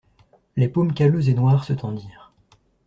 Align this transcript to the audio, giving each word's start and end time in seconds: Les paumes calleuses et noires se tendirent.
Les 0.55 0.67
paumes 0.67 0.95
calleuses 0.95 1.29
et 1.29 1.35
noires 1.35 1.63
se 1.63 1.73
tendirent. 1.73 2.31